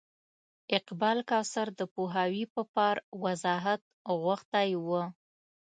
اقبال 0.77 1.17
کوثر 1.29 1.67
د 1.79 1.81
پوهاوي 1.93 2.43
په 2.53 2.61
پار 2.73 2.95
وضاحت 3.23 3.81
غوښتی 4.21 4.69
و. 4.85 4.87